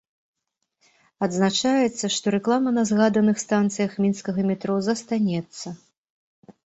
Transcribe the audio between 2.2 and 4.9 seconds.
рэклама на згаданых станцыях мінскага метро